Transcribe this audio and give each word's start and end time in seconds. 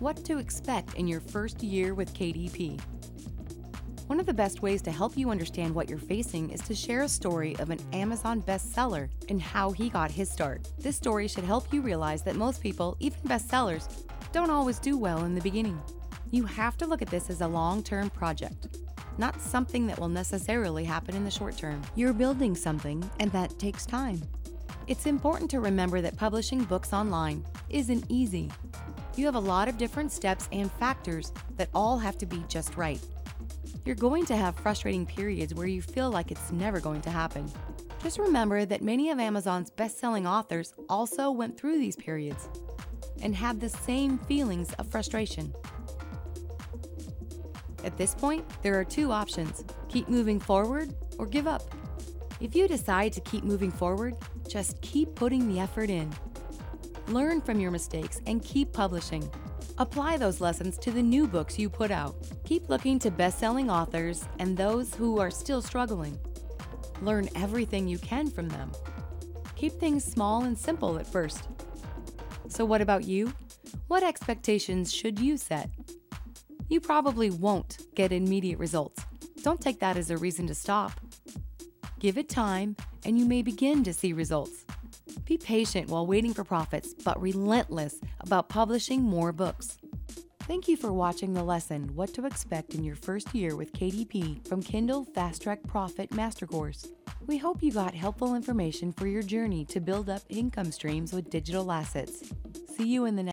What 0.00 0.24
to 0.24 0.38
expect 0.38 0.94
in 0.94 1.06
your 1.06 1.20
first 1.20 1.62
year 1.62 1.92
with 1.92 2.14
KDP. 2.14 2.80
One 4.06 4.18
of 4.18 4.24
the 4.24 4.32
best 4.32 4.62
ways 4.62 4.80
to 4.82 4.90
help 4.90 5.14
you 5.14 5.28
understand 5.28 5.74
what 5.74 5.90
you're 5.90 5.98
facing 5.98 6.48
is 6.48 6.62
to 6.62 6.74
share 6.74 7.02
a 7.02 7.08
story 7.08 7.54
of 7.58 7.68
an 7.68 7.80
Amazon 7.92 8.40
bestseller 8.40 9.10
and 9.28 9.42
how 9.42 9.72
he 9.72 9.90
got 9.90 10.10
his 10.10 10.30
start. 10.30 10.66
This 10.78 10.96
story 10.96 11.28
should 11.28 11.44
help 11.44 11.70
you 11.70 11.82
realize 11.82 12.22
that 12.22 12.34
most 12.34 12.62
people, 12.62 12.96
even 12.98 13.20
bestsellers, 13.26 14.06
don't 14.32 14.48
always 14.48 14.78
do 14.78 14.96
well 14.96 15.26
in 15.26 15.34
the 15.34 15.42
beginning. 15.42 15.78
You 16.30 16.46
have 16.46 16.78
to 16.78 16.86
look 16.86 17.02
at 17.02 17.10
this 17.10 17.28
as 17.28 17.42
a 17.42 17.46
long 17.46 17.82
term 17.82 18.08
project, 18.08 18.78
not 19.18 19.38
something 19.38 19.86
that 19.86 19.98
will 19.98 20.08
necessarily 20.08 20.84
happen 20.84 21.14
in 21.14 21.26
the 21.26 21.30
short 21.30 21.58
term. 21.58 21.82
You're 21.94 22.14
building 22.14 22.54
something, 22.54 23.08
and 23.20 23.30
that 23.32 23.58
takes 23.58 23.84
time. 23.84 24.22
It's 24.86 25.04
important 25.04 25.50
to 25.50 25.60
remember 25.60 26.00
that 26.00 26.16
publishing 26.16 26.64
books 26.64 26.94
online 26.94 27.44
isn't 27.68 28.06
easy. 28.08 28.50
You 29.16 29.26
have 29.26 29.34
a 29.34 29.40
lot 29.40 29.68
of 29.68 29.76
different 29.76 30.12
steps 30.12 30.48
and 30.52 30.70
factors 30.72 31.32
that 31.56 31.68
all 31.74 31.98
have 31.98 32.16
to 32.18 32.26
be 32.26 32.44
just 32.48 32.76
right. 32.76 33.00
You're 33.84 33.96
going 33.96 34.24
to 34.26 34.36
have 34.36 34.56
frustrating 34.56 35.04
periods 35.04 35.54
where 35.54 35.66
you 35.66 35.82
feel 35.82 36.10
like 36.10 36.30
it's 36.30 36.52
never 36.52 36.80
going 36.80 37.00
to 37.02 37.10
happen. 37.10 37.50
Just 38.02 38.18
remember 38.18 38.64
that 38.64 38.82
many 38.82 39.10
of 39.10 39.18
Amazon's 39.18 39.70
best 39.70 39.98
selling 39.98 40.26
authors 40.26 40.74
also 40.88 41.30
went 41.30 41.58
through 41.58 41.78
these 41.78 41.96
periods 41.96 42.48
and 43.22 43.34
had 43.34 43.60
the 43.60 43.68
same 43.68 44.18
feelings 44.18 44.72
of 44.74 44.88
frustration. 44.88 45.52
At 47.84 47.96
this 47.96 48.14
point, 48.14 48.44
there 48.62 48.78
are 48.78 48.84
two 48.84 49.10
options 49.10 49.64
keep 49.88 50.08
moving 50.08 50.38
forward 50.38 50.94
or 51.18 51.26
give 51.26 51.46
up. 51.46 51.62
If 52.40 52.54
you 52.54 52.68
decide 52.68 53.12
to 53.14 53.20
keep 53.20 53.44
moving 53.44 53.70
forward, 53.70 54.16
just 54.48 54.80
keep 54.80 55.14
putting 55.14 55.48
the 55.48 55.60
effort 55.60 55.90
in. 55.90 56.10
Learn 57.08 57.40
from 57.40 57.60
your 57.60 57.70
mistakes 57.70 58.20
and 58.26 58.42
keep 58.44 58.72
publishing. 58.72 59.28
Apply 59.78 60.16
those 60.16 60.40
lessons 60.40 60.78
to 60.78 60.90
the 60.90 61.02
new 61.02 61.26
books 61.26 61.58
you 61.58 61.70
put 61.70 61.90
out. 61.90 62.14
Keep 62.44 62.68
looking 62.68 62.98
to 62.98 63.10
best 63.10 63.38
selling 63.38 63.70
authors 63.70 64.24
and 64.38 64.56
those 64.56 64.94
who 64.94 65.18
are 65.18 65.30
still 65.30 65.62
struggling. 65.62 66.18
Learn 67.02 67.28
everything 67.34 67.88
you 67.88 67.98
can 67.98 68.30
from 68.30 68.48
them. 68.48 68.70
Keep 69.56 69.74
things 69.74 70.04
small 70.04 70.44
and 70.44 70.56
simple 70.56 70.98
at 70.98 71.06
first. 71.06 71.48
So, 72.48 72.64
what 72.64 72.80
about 72.80 73.04
you? 73.04 73.32
What 73.88 74.02
expectations 74.02 74.92
should 74.92 75.18
you 75.18 75.36
set? 75.36 75.70
You 76.68 76.80
probably 76.80 77.30
won't 77.30 77.78
get 77.94 78.12
immediate 78.12 78.58
results. 78.58 79.04
Don't 79.42 79.60
take 79.60 79.80
that 79.80 79.96
as 79.96 80.10
a 80.10 80.16
reason 80.16 80.46
to 80.46 80.54
stop. 80.54 80.92
Give 81.98 82.16
it 82.16 82.28
time, 82.28 82.76
and 83.04 83.18
you 83.18 83.24
may 83.24 83.42
begin 83.42 83.82
to 83.84 83.92
see 83.92 84.12
results. 84.12 84.64
Be 85.30 85.38
patient 85.38 85.88
while 85.88 86.08
waiting 86.08 86.34
for 86.34 86.42
profits, 86.42 86.92
but 86.92 87.22
relentless 87.22 88.00
about 88.18 88.48
publishing 88.48 89.00
more 89.00 89.30
books. 89.30 89.78
Thank 90.40 90.66
you 90.66 90.76
for 90.76 90.92
watching 90.92 91.34
the 91.34 91.44
lesson 91.44 91.88
What 91.94 92.12
to 92.14 92.26
Expect 92.26 92.74
in 92.74 92.82
Your 92.82 92.96
First 92.96 93.32
Year 93.32 93.54
with 93.54 93.72
KDP 93.72 94.44
from 94.48 94.60
Kindle 94.60 95.04
Fast 95.04 95.42
Track 95.42 95.60
Profit 95.68 96.12
Master 96.12 96.48
Course. 96.48 96.88
We 97.28 97.38
hope 97.38 97.62
you 97.62 97.70
got 97.70 97.94
helpful 97.94 98.34
information 98.34 98.90
for 98.90 99.06
your 99.06 99.22
journey 99.22 99.64
to 99.66 99.78
build 99.78 100.10
up 100.10 100.22
income 100.28 100.72
streams 100.72 101.12
with 101.12 101.30
digital 101.30 101.70
assets. 101.70 102.32
See 102.76 102.88
you 102.88 103.04
in 103.04 103.14
the 103.14 103.22
next 103.22 103.28